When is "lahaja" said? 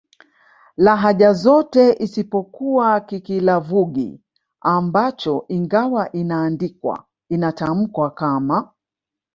0.77-1.33